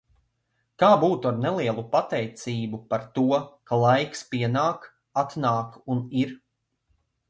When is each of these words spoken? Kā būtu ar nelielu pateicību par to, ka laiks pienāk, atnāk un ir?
Kā 0.83 0.87
būtu 1.03 1.29
ar 1.31 1.37
nelielu 1.41 1.83
pateicību 1.91 2.81
par 2.95 3.07
to, 3.19 3.29
ka 3.71 3.81
laiks 3.87 4.27
pienāk, 4.35 4.93
atnāk 5.27 5.83
un 5.97 6.07
ir? 6.27 6.39